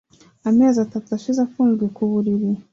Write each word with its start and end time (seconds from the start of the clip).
amezi 0.49 0.77
atatu 0.85 1.09
ashize 1.17 1.39
afunzwe 1.47 1.85
ku 1.95 2.01
buriri 2.11 2.49